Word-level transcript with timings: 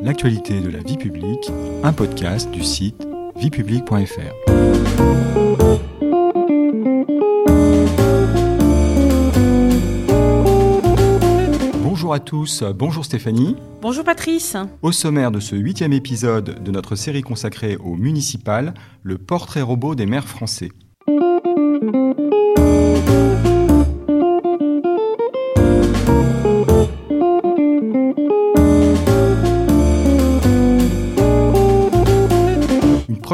l'actualité 0.00 0.60
de 0.60 0.70
la 0.70 0.78
vie 0.78 0.96
publique, 0.96 1.50
un 1.82 1.92
podcast 1.92 2.50
du 2.52 2.62
site 2.62 3.06
viepublique.fr. 3.36 4.34
Bonjour 11.82 12.14
à 12.14 12.20
tous, 12.20 12.62
bonjour 12.62 13.04
Stéphanie. 13.04 13.56
Bonjour 13.82 14.04
Patrice. 14.04 14.56
Au 14.82 14.92
sommaire 14.92 15.32
de 15.32 15.40
ce 15.40 15.56
huitième 15.56 15.92
épisode 15.92 16.62
de 16.62 16.70
notre 16.70 16.94
série 16.94 17.22
consacrée 17.22 17.76
au 17.76 17.96
municipal, 17.96 18.74
le 19.02 19.18
portrait 19.18 19.62
robot 19.62 19.96
des 19.96 20.06
maires 20.06 20.28
français. 20.28 20.70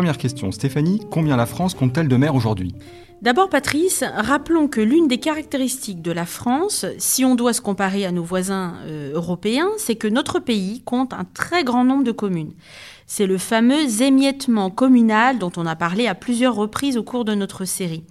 Première 0.05 0.19
question, 0.19 0.53
Stéphanie, 0.53 1.01
combien 1.11 1.35
la 1.35 1.47
France 1.47 1.73
compte-t-elle 1.73 2.09
de 2.09 2.17
maires 2.19 2.35
aujourd'hui? 2.35 2.75
D'abord, 3.23 3.49
Patrice, 3.49 4.05
rappelons 4.15 4.69
que 4.69 4.83
l'une 4.83 5.09
des 5.09 5.17
caractéristiques 5.17 6.03
de 6.03 6.13
la 6.13 6.27
France, 6.27 6.85
si 6.99 7.25
on 7.25 7.35
doit 7.35 7.55
se 7.55 7.63
comparer 7.63 8.05
à 8.05 8.13
nos 8.13 8.23
voisins 8.23 8.75
euh, 8.85 9.15
européens, 9.15 9.71
c'est 9.79 9.95
que 9.95 10.07
notre 10.07 10.41
pays 10.41 10.83
compte 10.85 11.15
un 11.15 11.25
très 11.33 11.65
grand 11.65 11.85
nombre 11.85 12.05
de 12.05 12.13
communes. 12.13 12.53
C'est 13.07 13.27
le 13.27 13.39
fameux 13.39 14.03
émiettement 14.03 14.69
communal 14.69 15.39
dont 15.39 15.53
on 15.57 15.65
a 15.65 15.75
parlé 15.75 16.07
à 16.07 16.15
plusieurs 16.15 16.55
reprises 16.55 16.99
au 16.99 17.03
cours 17.03 17.25
de 17.25 17.35
notre 17.35 17.65
série. 17.65 18.05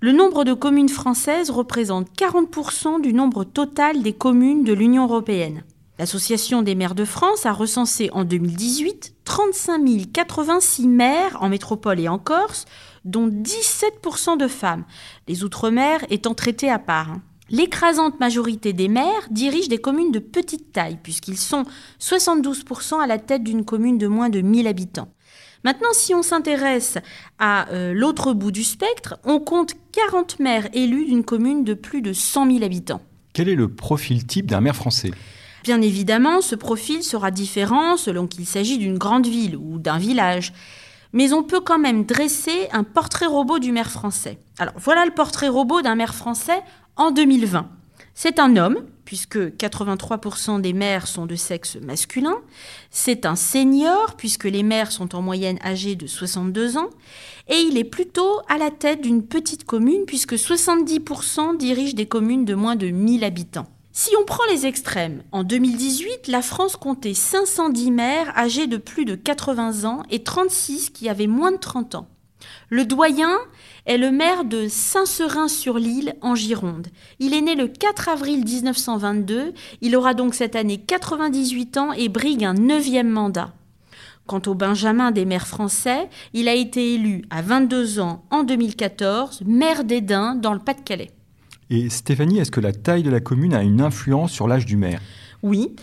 Le 0.00 0.12
nombre 0.12 0.44
de 0.44 0.52
communes 0.52 0.90
françaises 0.90 1.48
représente 1.48 2.08
40% 2.14 3.00
du 3.00 3.14
nombre 3.14 3.44
total 3.44 4.02
des 4.02 4.12
communes 4.12 4.64
de 4.64 4.74
l'Union 4.74 5.04
européenne. 5.04 5.62
L'Association 6.02 6.62
des 6.62 6.74
maires 6.74 6.96
de 6.96 7.04
France 7.04 7.46
a 7.46 7.52
recensé 7.52 8.10
en 8.12 8.24
2018 8.24 9.14
35 9.22 10.12
086 10.12 10.88
maires 10.88 11.36
en 11.40 11.48
métropole 11.48 12.00
et 12.00 12.08
en 12.08 12.18
Corse, 12.18 12.64
dont 13.04 13.28
17% 13.28 14.36
de 14.36 14.48
femmes, 14.48 14.84
les 15.28 15.44
Outre-mer 15.44 16.04
étant 16.10 16.34
traités 16.34 16.68
à 16.68 16.80
part. 16.80 17.12
Hein. 17.12 17.22
L'écrasante 17.50 18.18
majorité 18.18 18.72
des 18.72 18.88
maires 18.88 19.28
dirigent 19.30 19.68
des 19.68 19.78
communes 19.78 20.10
de 20.10 20.18
petite 20.18 20.72
taille, 20.72 20.98
puisqu'ils 21.00 21.38
sont 21.38 21.62
72% 22.00 23.00
à 23.00 23.06
la 23.06 23.18
tête 23.18 23.44
d'une 23.44 23.64
commune 23.64 23.98
de 23.98 24.08
moins 24.08 24.28
de 24.28 24.40
1000 24.40 24.66
habitants. 24.66 25.14
Maintenant, 25.62 25.92
si 25.92 26.16
on 26.16 26.24
s'intéresse 26.24 26.98
à 27.38 27.68
euh, 27.68 27.94
l'autre 27.94 28.32
bout 28.32 28.50
du 28.50 28.64
spectre, 28.64 29.20
on 29.22 29.38
compte 29.38 29.76
40 29.92 30.40
maires 30.40 30.68
élus 30.72 31.04
d'une 31.04 31.22
commune 31.22 31.62
de 31.62 31.74
plus 31.74 32.02
de 32.02 32.12
100 32.12 32.50
000 32.50 32.64
habitants. 32.64 33.02
Quel 33.32 33.48
est 33.48 33.54
le 33.54 33.68
profil 33.68 34.26
type 34.26 34.46
d'un 34.46 34.60
maire 34.60 34.74
français? 34.74 35.12
Bien 35.62 35.80
évidemment, 35.80 36.40
ce 36.40 36.56
profil 36.56 37.04
sera 37.04 37.30
différent 37.30 37.96
selon 37.96 38.26
qu'il 38.26 38.46
s'agit 38.46 38.78
d'une 38.78 38.98
grande 38.98 39.26
ville 39.26 39.56
ou 39.56 39.78
d'un 39.78 39.98
village. 39.98 40.52
Mais 41.12 41.32
on 41.32 41.42
peut 41.42 41.60
quand 41.60 41.78
même 41.78 42.04
dresser 42.04 42.68
un 42.72 42.84
portrait 42.84 43.26
robot 43.26 43.58
du 43.58 43.70
maire 43.70 43.90
français. 43.90 44.38
Alors 44.58 44.74
voilà 44.76 45.04
le 45.04 45.12
portrait 45.12 45.48
robot 45.48 45.82
d'un 45.82 45.94
maire 45.94 46.14
français 46.14 46.60
en 46.96 47.10
2020. 47.10 47.68
C'est 48.14 48.38
un 48.38 48.56
homme, 48.56 48.84
puisque 49.04 49.38
83% 49.38 50.60
des 50.60 50.72
maires 50.72 51.06
sont 51.06 51.26
de 51.26 51.34
sexe 51.34 51.76
masculin. 51.76 52.36
C'est 52.90 53.24
un 53.24 53.36
senior, 53.36 54.16
puisque 54.16 54.44
les 54.44 54.62
maires 54.62 54.92
sont 54.92 55.14
en 55.14 55.22
moyenne 55.22 55.58
âgés 55.64 55.96
de 55.96 56.06
62 56.06 56.76
ans. 56.76 56.90
Et 57.48 57.60
il 57.60 57.78
est 57.78 57.84
plutôt 57.84 58.40
à 58.48 58.58
la 58.58 58.70
tête 58.70 59.00
d'une 59.00 59.24
petite 59.26 59.64
commune, 59.64 60.04
puisque 60.06 60.34
70% 60.34 61.56
dirigent 61.56 61.94
des 61.94 62.06
communes 62.06 62.44
de 62.44 62.54
moins 62.54 62.76
de 62.76 62.88
1000 62.88 63.24
habitants. 63.24 63.68
Si 63.94 64.14
on 64.18 64.24
prend 64.24 64.44
les 64.50 64.64
extrêmes, 64.64 65.22
en 65.32 65.44
2018, 65.44 66.28
la 66.28 66.40
France 66.40 66.76
comptait 66.76 67.12
510 67.12 67.90
maires 67.90 68.32
âgés 68.38 68.66
de 68.66 68.78
plus 68.78 69.04
de 69.04 69.14
80 69.14 69.84
ans 69.84 70.02
et 70.08 70.22
36 70.22 70.88
qui 70.88 71.10
avaient 71.10 71.26
moins 71.26 71.52
de 71.52 71.58
30 71.58 71.96
ans. 71.96 72.08
Le 72.70 72.86
doyen 72.86 73.36
est 73.84 73.98
le 73.98 74.10
maire 74.10 74.46
de 74.46 74.66
Saint-Seurin-sur-l'Île 74.66 76.14
en 76.22 76.34
Gironde. 76.34 76.86
Il 77.18 77.34
est 77.34 77.42
né 77.42 77.54
le 77.54 77.68
4 77.68 78.08
avril 78.08 78.42
1922, 78.46 79.52
il 79.82 79.94
aura 79.94 80.14
donc 80.14 80.32
cette 80.32 80.56
année 80.56 80.78
98 80.78 81.76
ans 81.76 81.92
et 81.92 82.08
brigue 82.08 82.46
un 82.46 82.54
neuvième 82.54 83.10
mandat. 83.10 83.52
Quant 84.26 84.40
au 84.46 84.54
Benjamin 84.54 85.10
des 85.10 85.26
maires 85.26 85.46
français, 85.46 86.08
il 86.32 86.48
a 86.48 86.54
été 86.54 86.94
élu 86.94 87.26
à 87.28 87.42
22 87.42 88.00
ans 88.00 88.24
en 88.30 88.42
2014, 88.42 89.42
maire 89.44 89.84
d'Edin 89.84 90.34
dans 90.34 90.54
le 90.54 90.60
Pas-de-Calais. 90.60 91.10
Et 91.70 91.88
Stéphanie, 91.88 92.38
est-ce 92.38 92.50
que 92.50 92.60
la 92.60 92.72
taille 92.72 93.02
de 93.02 93.10
la 93.10 93.20
commune 93.20 93.54
a 93.54 93.62
une 93.62 93.80
influence 93.80 94.32
sur 94.32 94.48
l'âge 94.48 94.66
du 94.66 94.76
maire 94.76 95.00
Oui. 95.42 95.74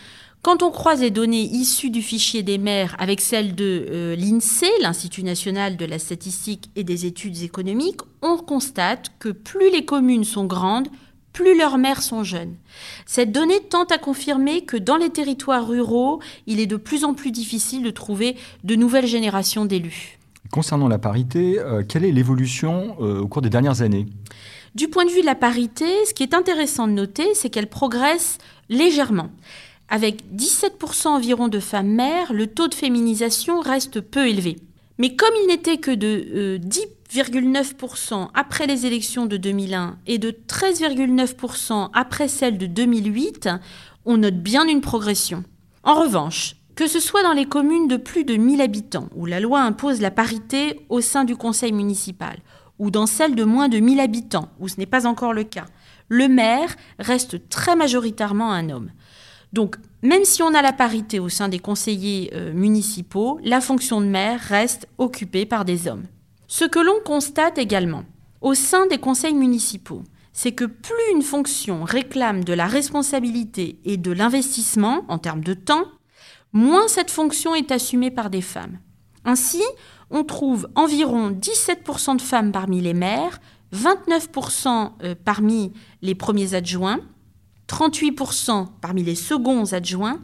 Quand 0.42 0.64
on 0.64 0.72
croise 0.72 1.02
les 1.02 1.12
données 1.12 1.44
issues 1.44 1.90
du 1.90 2.02
fichier 2.02 2.44
des 2.44 2.58
maires 2.58 2.96
avec 2.98 3.20
celles 3.20 3.56
de 3.56 3.86
euh, 3.90 4.16
l'INSEE, 4.16 4.72
l'Institut 4.82 5.24
national 5.24 5.76
de 5.76 5.86
la 5.86 6.00
statistique 6.00 6.70
et 6.78 6.86
des 6.86 7.06
études 7.06 7.42
économiques, 7.42 8.00
on 8.22 8.38
constate 8.38 9.12
que 9.20 9.30
plus 9.30 9.70
les 9.70 9.84
communes 9.84 10.24
sont 10.24 10.46
grandes, 10.46 10.88
plus 11.34 11.58
leurs 11.58 11.78
maires 11.78 12.02
sont 12.02 12.24
jeunes. 12.24 12.56
Cette 13.06 13.34
donnée 13.34 13.60
tente 13.70 13.92
à 13.92 13.98
confirmer 13.98 14.62
que 14.62 14.78
dans 14.78 14.96
les 14.96 15.10
territoires 15.10 15.68
ruraux, 15.68 16.22
il 16.48 16.62
est 16.62 16.68
de 16.68 16.78
plus 16.78 17.04
en 17.04 17.14
plus 17.14 17.32
difficile 17.32 17.84
de 17.84 17.92
trouver 17.92 18.38
de 18.64 18.76
nouvelles 18.76 19.08
générations 19.08 19.66
d'élus. 19.66 20.20
Concernant 20.52 20.88
la 20.88 20.98
parité, 20.98 21.60
euh, 21.60 21.84
quelle 21.88 22.06
est 22.06 22.12
l'évolution 22.12 22.96
euh, 23.02 23.20
au 23.20 23.28
cours 23.28 23.42
des 23.42 23.50
dernières 23.50 23.82
années? 23.82 24.08
Du 24.76 24.88
point 24.88 25.06
de 25.06 25.12
vue 25.12 25.22
de 25.22 25.26
la 25.26 25.36
parité, 25.36 25.86
ce 26.06 26.14
qui 26.14 26.24
est 26.24 26.34
intéressant 26.34 26.88
de 26.88 26.94
noter, 26.94 27.34
c'est 27.34 27.50
qu'elle 27.50 27.70
progresse 27.70 28.38
légèrement. 28.70 29.30
Avec 29.90 30.24
17% 30.36 31.08
environ 31.08 31.48
de 31.48 31.60
femmes 31.60 31.90
mères, 31.90 32.32
le 32.32 32.48
taux 32.48 32.68
de 32.68 32.76
féminisation 32.76 33.60
reste 33.60 34.02
peu 34.02 34.28
élevé. 34.28 34.58
Mais 35.00 35.16
comme 35.16 35.34
il 35.42 35.48
n'était 35.48 35.78
que 35.78 35.92
de 35.92 36.60
10,9% 36.60 38.14
euh, 38.14 38.26
après 38.36 38.68
les 38.68 38.86
élections 38.86 39.26
de 39.26 39.38
2001 39.38 39.98
et 40.06 40.18
de 40.18 40.30
13,9% 40.30 41.90
après 41.94 42.28
celles 42.28 42.58
de 42.58 42.68
2008, 42.68 43.50
on 44.06 44.18
note 44.18 44.36
bien 44.36 44.68
une 44.68 44.82
progression. 44.82 45.44
En 45.84 45.96
revanche, 45.96 46.56
que 46.76 46.88
ce 46.88 47.00
soit 47.00 47.24
dans 47.24 47.34
les 47.34 47.46
communes 47.46 47.88
de 47.88 47.98
plus 47.98 48.26
de 48.26 48.36
1000 48.36 48.62
habitants, 48.62 49.10
où 49.16 49.26
la 49.26 49.40
loi 49.40 49.62
impose 49.62 50.02
la 50.02 50.12
parité 50.12 50.80
au 50.90 51.02
sein 51.02 51.24
du 51.24 51.36
conseil 51.36 51.72
municipal, 51.72 52.38
ou 52.80 52.92
dans 52.92 53.06
celles 53.06 53.36
de 53.36 53.44
moins 53.44 53.70
de 53.70 53.80
1000 53.80 54.00
habitants, 54.00 54.50
où 54.60 54.68
ce 54.68 54.78
n'est 54.78 54.86
pas 54.86 55.06
encore 55.06 55.34
le 55.34 55.44
cas, 55.44 55.66
le 56.08 56.28
maire 56.28 56.76
reste 56.98 57.50
très 57.50 57.76
majoritairement 57.76 58.52
un 58.52 58.70
homme. 58.70 58.92
Donc, 59.54 59.78
même 60.02 60.24
si 60.24 60.42
on 60.44 60.54
a 60.54 60.62
la 60.62 60.74
parité 60.74 61.20
au 61.20 61.30
sein 61.30 61.50
des 61.50 61.60
conseillers 61.60 62.32
euh, 62.34 62.54
municipaux, 62.54 63.40
la 63.44 63.62
fonction 63.62 64.00
de 64.00 64.06
maire 64.06 64.40
reste 64.40 64.88
occupée 64.98 65.46
par 65.46 65.66
des 65.66 65.88
hommes. 65.88 66.06
Ce 66.48 66.66
que 66.66 66.80
l'on 66.80 67.00
constate 67.06 67.58
également 67.58 68.06
au 68.42 68.54
sein 68.54 68.88
des 68.88 68.98
conseils 68.98 69.34
municipaux, 69.34 70.04
c'est 70.32 70.54
que 70.54 70.66
plus 70.66 71.12
une 71.14 71.22
fonction 71.22 71.84
réclame 71.84 72.44
de 72.44 72.54
la 72.54 72.68
responsabilité 72.68 73.80
et 73.84 73.98
de 73.98 74.12
l'investissement 74.12 75.04
en 75.10 75.18
termes 75.18 75.44
de 75.44 75.54
temps, 75.54 75.86
moins 76.54 76.88
cette 76.88 77.12
fonction 77.12 77.56
est 77.56 77.72
assumée 77.72 78.12
par 78.12 78.30
des 78.30 78.42
femmes. 78.42 78.80
Ainsi, 79.26 79.62
on 80.12 80.24
trouve 80.24 80.70
environ 80.76 81.32
17% 81.32 82.18
de 82.18 82.22
femmes 82.22 82.52
parmi 82.52 82.82
les 82.82 82.94
maires, 82.94 83.40
29% 83.74 84.92
euh, 85.04 85.16
parmi 85.24 85.72
les 86.02 86.16
premiers 86.16 86.54
adjoints, 86.54 87.00
38% 87.68 88.68
parmi 88.82 89.04
les 89.04 89.16
seconds 89.16 89.74
adjoints 89.74 90.20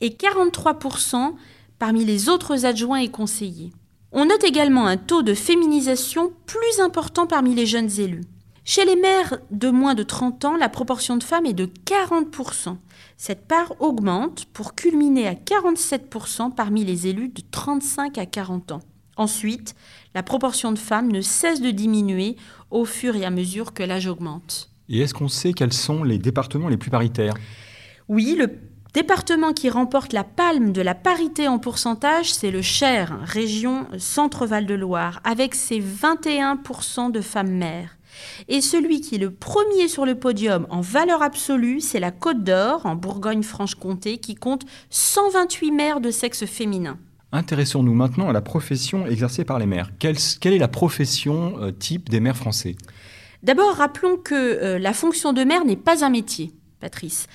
et 0.00 0.10
43% 0.10 1.34
parmi 1.78 2.04
les 2.04 2.28
autres 2.28 2.64
adjoints 2.64 3.00
et 3.00 3.08
conseillers. 3.08 3.72
On 4.12 4.26
note 4.26 4.44
également 4.44 4.86
un 4.86 4.96
taux 4.96 5.22
de 5.22 5.34
féminisation 5.34 6.32
plus 6.46 6.80
important 6.80 7.26
parmi 7.26 7.54
les 7.54 7.66
jeunes 7.66 7.90
élus. 7.98 8.24
Chez 8.64 8.84
les 8.84 8.96
maires 8.96 9.38
de 9.50 9.70
moins 9.70 9.94
de 9.94 10.02
30 10.02 10.44
ans, 10.44 10.56
la 10.56 10.68
proportion 10.68 11.16
de 11.16 11.22
femmes 11.22 11.46
est 11.46 11.52
de 11.52 11.66
40%. 11.66 12.76
Cette 13.16 13.46
part 13.46 13.74
augmente 13.80 14.46
pour 14.46 14.74
culminer 14.74 15.28
à 15.28 15.34
47% 15.34 16.54
parmi 16.54 16.84
les 16.84 17.06
élus 17.06 17.28
de 17.28 17.42
35 17.50 18.18
à 18.18 18.26
40 18.26 18.72
ans. 18.72 18.80
Ensuite, 19.16 19.74
la 20.14 20.22
proportion 20.22 20.72
de 20.72 20.78
femmes 20.78 21.10
ne 21.10 21.20
cesse 21.20 21.60
de 21.60 21.70
diminuer 21.70 22.36
au 22.70 22.84
fur 22.84 23.16
et 23.16 23.24
à 23.24 23.30
mesure 23.30 23.72
que 23.72 23.82
l'âge 23.82 24.06
augmente. 24.06 24.70
Et 24.88 25.00
est-ce 25.00 25.14
qu'on 25.14 25.28
sait 25.28 25.52
quels 25.52 25.72
sont 25.72 26.04
les 26.04 26.18
départements 26.18 26.68
les 26.68 26.76
plus 26.76 26.90
paritaires? 26.90 27.34
Oui, 28.08 28.36
le 28.38 28.50
département 28.94 29.52
qui 29.52 29.68
remporte 29.68 30.12
la 30.12 30.24
palme 30.24 30.72
de 30.72 30.80
la 30.80 30.94
parité 30.94 31.48
en 31.48 31.58
pourcentage, 31.58 32.32
c'est 32.32 32.50
le 32.50 32.62
Cher, 32.62 33.18
région 33.24 33.86
Centre-Val 33.98 34.64
de 34.66 34.74
Loire, 34.74 35.20
avec 35.24 35.54
ses 35.54 35.80
21% 35.80 37.10
de 37.10 37.20
femmes 37.20 37.50
mères. 37.50 37.96
Et 38.48 38.60
celui 38.60 39.00
qui 39.00 39.16
est 39.16 39.18
le 39.18 39.30
premier 39.30 39.88
sur 39.88 40.06
le 40.06 40.14
podium 40.14 40.66
en 40.70 40.80
valeur 40.80 41.22
absolue, 41.22 41.80
c'est 41.80 42.00
la 42.00 42.10
Côte 42.10 42.44
d'Or, 42.44 42.86
en 42.86 42.94
Bourgogne-Franche-Comté, 42.94 44.18
qui 44.18 44.34
compte 44.34 44.64
128 44.90 45.70
maires 45.72 46.00
de 46.00 46.10
sexe 46.10 46.46
féminin. 46.46 46.98
Intéressons-nous 47.36 47.92
maintenant 47.92 48.30
à 48.30 48.32
la 48.32 48.40
profession 48.40 49.06
exercée 49.06 49.44
par 49.44 49.58
les 49.58 49.66
maires. 49.66 49.90
Quelle, 49.98 50.16
est 50.16 50.58
la 50.58 50.68
profession 50.68 51.60
euh, 51.60 51.70
type 51.70 52.08
des 52.08 52.18
maires 52.18 52.36
français? 52.36 52.76
D'abord, 53.42 53.74
rappelons 53.74 54.16
que 54.16 54.34
euh, 54.34 54.78
la 54.78 54.94
fonction 54.94 55.34
de 55.34 55.44
maire 55.44 55.66
n'est 55.66 55.76
pas 55.76 56.02
un 56.02 56.08
métier, 56.08 56.52
Patrice. 56.80 57.26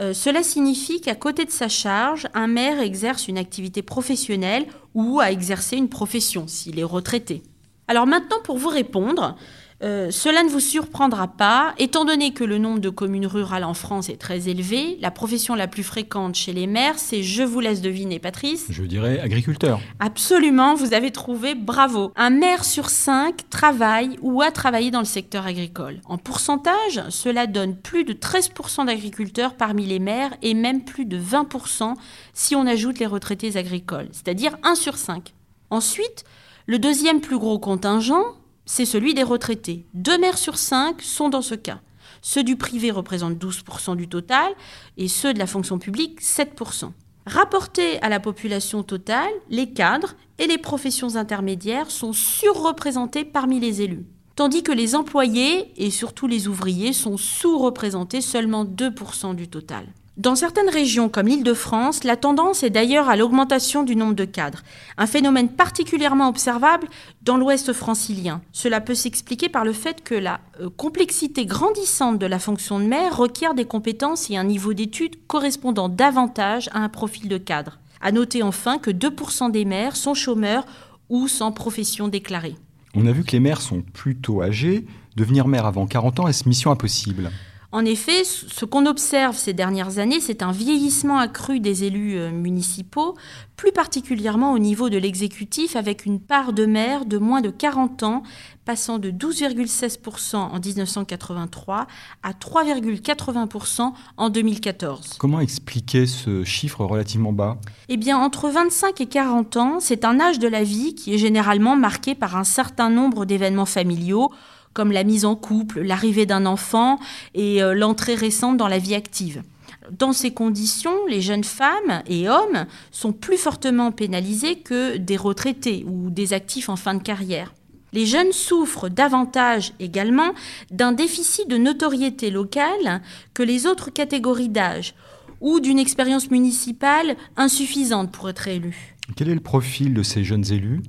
Euh, 0.00 0.14
cela 0.14 0.42
signifie 0.42 1.02
qu'à 1.02 1.14
côté 1.14 1.44
de 1.44 1.50
sa 1.50 1.68
charge, 1.68 2.26
un 2.32 2.46
maire 2.46 2.80
exerce 2.80 3.28
une 3.28 3.36
activité 3.36 3.82
professionnelle 3.82 4.64
ou 4.94 5.20
a 5.20 5.30
exercé 5.30 5.76
une 5.76 5.90
profession 5.90 6.48
s'il 6.48 6.78
est 6.78 6.82
retraité. 6.84 7.42
Alors 7.86 8.06
maintenant, 8.06 8.38
pour 8.42 8.56
vous 8.56 8.70
répondre, 8.70 9.36
euh, 9.82 10.10
cela 10.10 10.42
ne 10.42 10.48
vous 10.48 10.60
surprendra 10.60 11.28
pas, 11.28 11.74
étant 11.78 12.04
donné 12.04 12.32
que 12.32 12.44
le 12.44 12.58
nombre 12.58 12.80
de 12.80 12.90
communes 12.90 13.26
rurales 13.26 13.64
en 13.64 13.72
France 13.72 14.10
est 14.10 14.20
très 14.20 14.48
élevé, 14.48 14.98
la 15.00 15.10
profession 15.10 15.54
la 15.54 15.68
plus 15.68 15.82
fréquente 15.82 16.34
chez 16.34 16.52
les 16.52 16.66
maires, 16.66 16.98
c'est, 16.98 17.22
je 17.22 17.42
vous 17.42 17.60
laisse 17.60 17.80
deviner 17.80 18.18
Patrice. 18.18 18.66
Je 18.68 18.82
dirais 18.82 19.20
agriculteur. 19.20 19.80
Absolument, 19.98 20.74
vous 20.74 20.92
avez 20.92 21.10
trouvé, 21.10 21.54
bravo. 21.54 22.12
Un 22.16 22.28
maire 22.28 22.64
sur 22.64 22.90
cinq 22.90 23.48
travaille 23.48 24.18
ou 24.20 24.42
a 24.42 24.50
travaillé 24.50 24.90
dans 24.90 24.98
le 24.98 25.06
secteur 25.06 25.46
agricole. 25.46 26.00
En 26.04 26.18
pourcentage, 26.18 27.02
cela 27.08 27.46
donne 27.46 27.74
plus 27.74 28.04
de 28.04 28.12
13% 28.12 28.86
d'agriculteurs 28.86 29.54
parmi 29.54 29.86
les 29.86 29.98
maires 29.98 30.36
et 30.42 30.52
même 30.52 30.84
plus 30.84 31.06
de 31.06 31.18
20% 31.18 31.94
si 32.34 32.54
on 32.54 32.66
ajoute 32.66 32.98
les 32.98 33.06
retraités 33.06 33.56
agricoles, 33.56 34.08
c'est-à-dire 34.12 34.56
1 34.62 34.74
sur 34.74 34.96
5. 34.96 35.32
Ensuite, 35.70 36.24
le 36.66 36.78
deuxième 36.78 37.20
plus 37.20 37.38
gros 37.38 37.58
contingent, 37.58 38.36
c'est 38.66 38.84
celui 38.84 39.14
des 39.14 39.22
retraités. 39.22 39.86
Deux 39.94 40.18
maires 40.18 40.38
sur 40.38 40.56
cinq 40.56 41.02
sont 41.02 41.28
dans 41.28 41.42
ce 41.42 41.54
cas. 41.54 41.80
Ceux 42.22 42.42
du 42.42 42.56
privé 42.56 42.90
représentent 42.90 43.42
12% 43.42 43.96
du 43.96 44.08
total 44.08 44.52
et 44.96 45.08
ceux 45.08 45.32
de 45.32 45.38
la 45.38 45.46
fonction 45.46 45.78
publique 45.78 46.20
7%. 46.20 46.92
Rapportés 47.26 48.00
à 48.02 48.08
la 48.08 48.20
population 48.20 48.82
totale, 48.82 49.30
les 49.48 49.70
cadres 49.70 50.14
et 50.38 50.46
les 50.46 50.58
professions 50.58 51.16
intermédiaires 51.16 51.90
sont 51.90 52.12
surreprésentés 52.12 53.24
parmi 53.24 53.60
les 53.60 53.82
élus, 53.82 54.06
tandis 54.36 54.62
que 54.62 54.72
les 54.72 54.94
employés 54.94 55.72
et 55.76 55.90
surtout 55.90 56.26
les 56.26 56.48
ouvriers 56.48 56.92
sont 56.92 57.16
sous-représentés 57.16 58.20
seulement 58.20 58.64
2% 58.64 59.34
du 59.34 59.48
total. 59.48 59.86
Dans 60.16 60.34
certaines 60.34 60.68
régions 60.68 61.08
comme 61.08 61.28
l'Île-de-France, 61.28 62.02
la 62.04 62.16
tendance 62.16 62.62
est 62.62 62.70
d'ailleurs 62.70 63.08
à 63.08 63.16
l'augmentation 63.16 63.84
du 63.84 63.94
nombre 63.94 64.14
de 64.14 64.24
cadres, 64.24 64.62
un 64.98 65.06
phénomène 65.06 65.48
particulièrement 65.48 66.28
observable 66.28 66.88
dans 67.22 67.36
l'ouest 67.36 67.72
francilien. 67.72 68.42
Cela 68.52 68.80
peut 68.80 68.96
s'expliquer 68.96 69.48
par 69.48 69.64
le 69.64 69.72
fait 69.72 70.02
que 70.02 70.16
la 70.16 70.40
euh, 70.60 70.68
complexité 70.76 71.46
grandissante 71.46 72.18
de 72.18 72.26
la 72.26 72.40
fonction 72.40 72.80
de 72.80 72.84
maire 72.84 73.16
requiert 73.16 73.54
des 73.54 73.64
compétences 73.64 74.28
et 74.30 74.36
un 74.36 74.44
niveau 74.44 74.74
d'études 74.74 75.26
correspondant 75.26 75.88
davantage 75.88 76.68
à 76.72 76.80
un 76.80 76.88
profil 76.88 77.28
de 77.28 77.38
cadre. 77.38 77.78
À 78.00 78.10
noter 78.10 78.42
enfin 78.42 78.78
que 78.78 78.90
2% 78.90 79.52
des 79.52 79.64
maires 79.64 79.96
sont 79.96 80.14
chômeurs 80.14 80.66
ou 81.08 81.28
sans 81.28 81.52
profession 81.52 82.08
déclarée. 82.08 82.56
On 82.94 83.06
a 83.06 83.12
vu 83.12 83.22
que 83.22 83.32
les 83.32 83.40
maires 83.40 83.60
sont 83.60 83.82
plutôt 83.82 84.42
âgés. 84.42 84.86
Devenir 85.16 85.46
maire 85.46 85.66
avant 85.66 85.86
40 85.86 86.20
ans, 86.20 86.28
est-ce 86.28 86.48
mission 86.48 86.72
impossible? 86.72 87.30
En 87.72 87.84
effet, 87.84 88.24
ce 88.24 88.64
qu'on 88.64 88.84
observe 88.84 89.36
ces 89.36 89.52
dernières 89.52 89.98
années, 89.98 90.20
c'est 90.20 90.42
un 90.42 90.50
vieillissement 90.50 91.18
accru 91.18 91.60
des 91.60 91.84
élus 91.84 92.18
euh, 92.18 92.32
municipaux, 92.32 93.16
plus 93.54 93.70
particulièrement 93.70 94.52
au 94.52 94.58
niveau 94.58 94.90
de 94.90 94.98
l'exécutif, 94.98 95.76
avec 95.76 96.04
une 96.04 96.18
part 96.18 96.52
de 96.52 96.66
maires 96.66 97.04
de 97.04 97.16
moins 97.16 97.40
de 97.40 97.50
40 97.50 98.02
ans, 98.02 98.22
passant 98.64 98.98
de 98.98 99.12
12,16% 99.12 100.36
en 100.36 100.58
1983 100.58 101.86
à 102.24 102.32
3,80% 102.32 103.92
en 104.16 104.30
2014. 104.30 105.14
Comment 105.18 105.38
expliquer 105.38 106.06
ce 106.06 106.42
chiffre 106.42 106.84
relativement 106.84 107.32
bas? 107.32 107.58
Eh 107.88 107.96
bien, 107.96 108.18
entre 108.18 108.48
25 108.48 109.00
et 109.00 109.06
40 109.06 109.56
ans, 109.58 109.78
c'est 109.78 110.04
un 110.04 110.18
âge 110.18 110.40
de 110.40 110.48
la 110.48 110.64
vie 110.64 110.96
qui 110.96 111.14
est 111.14 111.18
généralement 111.18 111.76
marqué 111.76 112.16
par 112.16 112.36
un 112.36 112.44
certain 112.44 112.90
nombre 112.90 113.26
d'événements 113.26 113.64
familiaux, 113.64 114.32
comme 114.72 114.92
la 114.92 115.04
mise 115.04 115.24
en 115.24 115.36
couple, 115.36 115.80
l'arrivée 115.80 116.26
d'un 116.26 116.46
enfant 116.46 116.98
et 117.34 117.62
euh, 117.62 117.74
l'entrée 117.74 118.14
récente 118.14 118.56
dans 118.56 118.68
la 118.68 118.78
vie 118.78 118.94
active. 118.94 119.42
Dans 119.90 120.12
ces 120.12 120.32
conditions, 120.32 121.06
les 121.08 121.20
jeunes 121.20 121.44
femmes 121.44 122.02
et 122.06 122.28
hommes 122.28 122.66
sont 122.90 123.12
plus 123.12 123.36
fortement 123.36 123.90
pénalisés 123.90 124.56
que 124.56 124.96
des 124.96 125.16
retraités 125.16 125.84
ou 125.88 126.10
des 126.10 126.32
actifs 126.32 126.68
en 126.68 126.76
fin 126.76 126.94
de 126.94 127.02
carrière. 127.02 127.52
Les 127.92 128.06
jeunes 128.06 128.32
souffrent 128.32 128.88
davantage 128.88 129.72
également 129.80 130.32
d'un 130.70 130.92
déficit 130.92 131.48
de 131.48 131.56
notoriété 131.56 132.30
locale 132.30 133.02
que 133.34 133.42
les 133.42 133.66
autres 133.66 133.90
catégories 133.90 134.48
d'âge 134.48 134.94
ou 135.40 135.58
d'une 135.58 135.78
expérience 135.78 136.30
municipale 136.30 137.16
insuffisante 137.36 138.12
pour 138.12 138.28
être 138.28 138.46
élus. 138.46 138.96
Quel 139.16 139.28
est 139.28 139.34
le 139.34 139.40
profil 139.40 139.92
de 139.92 140.02
ces 140.02 140.22
jeunes 140.22 140.52
élus? 140.52 140.82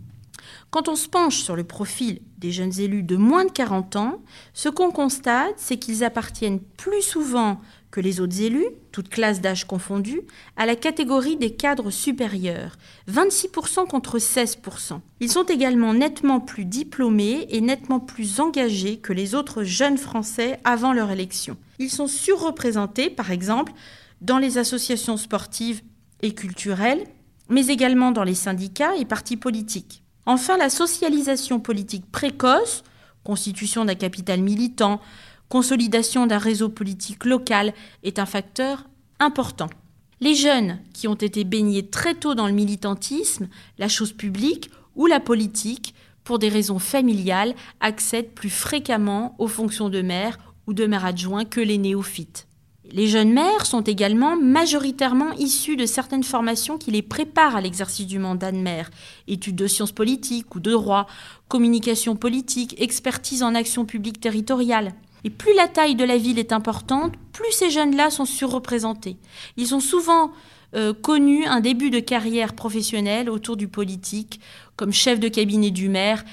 Quand 0.70 0.88
on 0.88 0.96
se 0.96 1.08
penche 1.08 1.42
sur 1.42 1.56
le 1.56 1.64
profil 1.64 2.22
des 2.38 2.52
jeunes 2.52 2.80
élus 2.80 3.04
de 3.04 3.18
moins 3.18 3.46
de 3.46 3.52
40 3.52 3.96
ans, 3.96 4.22
ce 4.54 4.70
qu'on 4.70 4.92
constate, 4.92 5.54
c'est 5.58 5.78
qu'ils 5.78 6.04
appartiennent 6.04 6.60
plus 6.60 7.02
souvent 7.02 7.60
que 7.92 8.00
les 8.00 8.22
autres 8.22 8.42
élus, 8.42 8.66
toutes 8.92 9.10
classes 9.10 9.42
d'âge 9.42 9.68
confondues, 9.68 10.22
à 10.56 10.66
la 10.66 10.76
catégorie 10.76 11.36
des 11.36 11.54
cadres 11.54 11.92
supérieurs, 11.92 12.78
26% 13.10 13.86
contre 13.88 14.18
16%. 14.18 15.02
Ils 15.20 15.32
sont 15.32 15.44
également 15.44 15.94
nettement 15.94 16.40
plus 16.40 16.66
diplômés 16.66 17.48
et 17.50 17.62
nettement 17.62 18.00
plus 18.00 18.40
engagés 18.40 18.98
que 18.98 19.14
les 19.14 19.36
autres 19.36 19.64
jeunes 19.64 19.98
Français 19.98 20.60
avant 20.64 20.94
leur 20.94 21.12
élection. 21.12 21.58
Ils 21.80 21.92
sont 21.92 22.08
surreprésentés, 22.08 23.10
par 23.10 23.30
exemple, 23.30 23.74
dans 24.22 24.38
les 24.38 24.58
associations 24.58 25.18
sportives 25.18 25.82
et 26.22 26.34
culturelles, 26.34 27.06
mais 27.50 27.68
également 27.68 28.12
dans 28.12 28.24
les 28.24 28.36
syndicats 28.36 28.96
et 28.96 29.06
partis 29.06 29.38
politiques. 29.38 30.04
Enfin, 30.26 30.58
la 30.58 30.70
socialisation 30.70 31.60
politique 31.60 32.10
précoce, 32.12 32.84
constitution 33.24 33.86
d'un 33.86 33.96
capital 33.96 34.42
militant, 34.42 35.02
consolidation 35.50 36.28
d'un 36.28 36.38
réseau 36.38 36.70
politique 36.70 37.26
local, 37.26 37.74
est 38.04 38.20
un 38.20 38.26
facteur 38.26 38.86
important. 39.20 39.70
Les 40.20 40.36
jeunes 40.36 40.80
qui 40.94 41.08
ont 41.08 41.16
été 41.16 41.44
baignés 41.44 41.88
très 41.88 42.14
tôt 42.14 42.36
dans 42.36 42.48
le 42.48 42.54
militantisme, 42.54 43.50
la 43.80 43.88
chose 43.88 44.14
publique 44.14 44.70
ou 44.96 45.08
la 45.08 45.20
politique, 45.20 45.96
pour 46.24 46.38
des 46.38 46.50
raisons 46.50 46.78
familiales, 46.78 47.56
accèdent 47.80 48.34
plus 48.34 48.52
fréquemment 48.52 49.36
aux 49.40 49.48
fonctions 49.48 49.90
de 49.90 50.02
maire 50.02 50.38
ou 50.68 50.74
de 50.74 50.86
maire 50.86 51.06
adjoint 51.06 51.46
que 51.46 51.60
les 51.60 51.80
néophytes. 51.80 52.48
Les 52.94 53.08
jeunes 53.08 53.32
mères 53.32 53.66
sont 53.66 53.82
également 53.82 54.36
majoritairement 54.36 55.32
issues 55.34 55.78
de 55.78 55.86
certaines 55.86 56.24
formations 56.24 56.78
qui 56.78 56.92
les 56.92 57.02
préparent 57.02 57.56
à 57.56 57.62
l'exercice 57.62 58.06
du 58.06 58.20
mandat 58.20 58.52
de 58.52 58.58
mère, 58.58 58.92
études 59.30 59.56
de 59.56 59.68
sciences 59.68 59.94
politiques 59.94 60.54
ou 60.56 60.60
de 60.60 60.72
droit, 60.72 61.08
communication 61.48 62.18
politique, 62.18 62.76
expertise 62.82 63.44
en 63.44 63.56
action 63.56 63.86
publique 63.86 64.20
territoriale. 64.20 64.94
Et 65.24 65.30
plus 65.30 65.54
la 65.56 65.70
taille 65.70 65.96
de 65.96 66.04
la 66.04 66.18
ville 66.18 66.40
est 66.40 66.52
importante, 66.52 67.14
plus 67.32 67.52
ces 67.52 67.70
jeunes-là 67.70 68.10
sont 68.10 68.26
surreprésentés. 68.26 69.16
Ils 69.56 69.74
ont 69.74 69.80
souvent 69.80 70.32
euh, 70.76 70.94
connu 70.94 71.46
un 71.46 71.62
début 71.62 71.92
de 71.92 72.00
carrière 72.00 72.54
professionnelle 72.54 73.30
autour 73.30 73.56
du 73.56 73.70
politique, 73.70 74.42
comme 74.76 74.92
chef 74.92 75.20
de 75.20 75.30
cabinet 75.30 75.72
du 75.72 75.88
maire, 75.88 76.26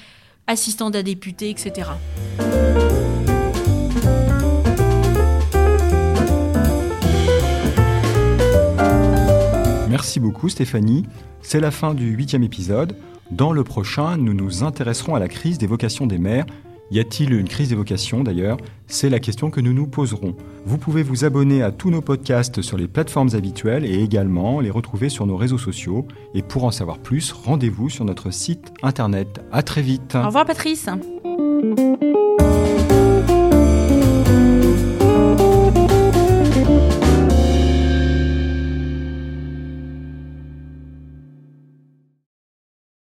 assistant 0.47 0.89
d'un 0.89 1.03
député, 1.03 1.49
etc. 1.49 1.91
Merci 9.99 10.21
beaucoup 10.21 10.47
Stéphanie. 10.47 11.03
C'est 11.41 11.59
la 11.59 11.71
fin 11.71 11.93
du 11.93 12.11
huitième 12.11 12.41
épisode. 12.41 12.95
Dans 13.31 13.51
le 13.51 13.65
prochain, 13.65 14.15
nous 14.15 14.33
nous 14.33 14.63
intéresserons 14.63 15.13
à 15.13 15.19
la 15.19 15.27
crise 15.27 15.57
des 15.57 15.67
vocations 15.67 16.07
des 16.07 16.17
maires. 16.17 16.45
Y 16.89 17.01
a-t-il 17.01 17.33
une 17.33 17.49
crise 17.49 17.67
des 17.67 17.75
vocations 17.75 18.23
d'ailleurs? 18.23 18.55
C'est 18.87 19.09
la 19.09 19.19
question 19.19 19.49
que 19.49 19.59
nous 19.59 19.73
nous 19.73 19.87
poserons. 19.87 20.37
Vous 20.65 20.77
pouvez 20.77 21.03
vous 21.03 21.25
abonner 21.25 21.63
à 21.63 21.73
tous 21.73 21.89
nos 21.89 21.99
podcasts 21.99 22.61
sur 22.61 22.77
les 22.77 22.87
plateformes 22.87 23.31
habituelles 23.33 23.83
et 23.83 24.01
également 24.01 24.61
les 24.61 24.71
retrouver 24.71 25.09
sur 25.09 25.25
nos 25.25 25.35
réseaux 25.35 25.57
sociaux. 25.57 26.07
Et 26.33 26.43
pour 26.43 26.63
en 26.63 26.71
savoir 26.71 26.99
plus, 26.99 27.33
rendez-vous 27.33 27.89
sur 27.89 28.05
notre 28.05 28.31
site 28.31 28.71
internet. 28.81 29.41
À 29.51 29.63
très 29.63 29.81
vite. 29.81 30.15
Au 30.15 30.27
revoir 30.27 30.45
Patrice. 30.45 30.87